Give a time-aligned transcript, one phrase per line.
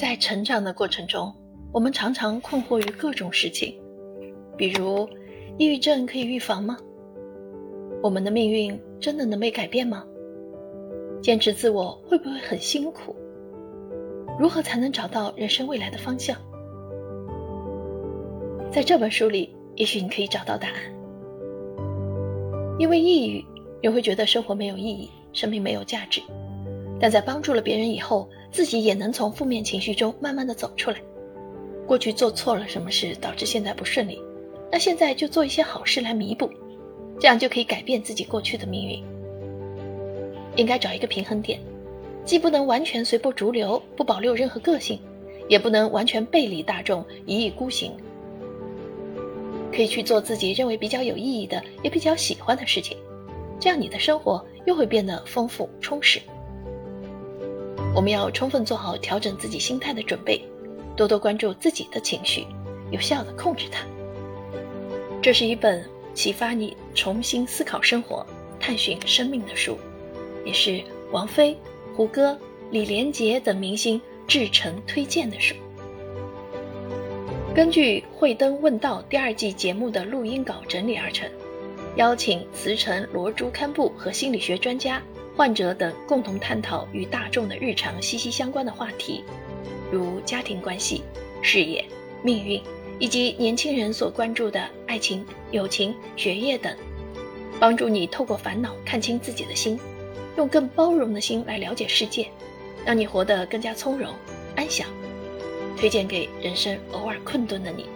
[0.00, 1.30] 在成长的过程中，
[1.74, 3.78] 我们常常困惑于各种事情，
[4.56, 5.06] 比如，
[5.58, 6.74] 抑郁症可以预防吗？
[8.02, 10.02] 我们的命运真的能被改变吗？
[11.20, 13.14] 坚持自我会不会很辛苦？
[14.38, 16.34] 如何才能找到人生未来的方向？
[18.72, 20.76] 在这本书里，也许你可以找到答案。
[22.78, 23.44] 因为抑郁，
[23.82, 26.22] 人会觉得生活没有意义，生命没有价值。
[27.00, 30.98] 但在帮助了别人以后，自己也能从负面情绪中慢慢的走出来。
[31.86, 34.22] 过去做错了什么事导致现在不顺利，
[34.70, 36.48] 那现在就做一些好事来弥补，
[37.18, 39.02] 这样就可以改变自己过去的命运。
[40.56, 41.58] 应该找一个平衡点，
[42.24, 45.00] 既不能完全随波逐流，不保留任何个性，
[45.48, 47.92] 也不能完全背离大众，一意孤行。
[49.72, 52.96] 可以去做自己认为比较有意义的，也比较喜欢的事情，
[53.58, 56.20] 这样你的生活又会变得丰富充实。
[57.92, 60.40] 我们要充分做好调整自己心态的准备，
[60.96, 62.46] 多多关注自己的情绪，
[62.92, 63.84] 有效的控制它。
[65.20, 68.24] 这是一本启发你重新思考生活、
[68.60, 69.76] 探寻生命的书，
[70.44, 70.80] 也是
[71.10, 71.56] 王菲、
[71.96, 72.38] 胡歌、
[72.70, 75.54] 李连杰等明星至诚推荐的书。
[77.52, 81.28] 根据《慧灯问道》第二季节目的录音稿整理而成，
[81.96, 85.02] 邀请慈诚、罗珠堪布和心理学专家。
[85.40, 89.24] 患者等共同探讨与大众的日常息息相关的话题，
[89.90, 91.02] 如家庭关系、
[91.40, 91.82] 事业、
[92.22, 92.62] 命运，
[92.98, 96.76] 以及年轻人所关注的爱情、友情、学业等，
[97.58, 99.80] 帮助你透过烦恼看清自己的心，
[100.36, 102.28] 用更包容的心来了解世界，
[102.84, 104.12] 让你活得更加从容
[104.56, 104.86] 安详。
[105.74, 107.86] 推荐给人生偶尔困顿的你。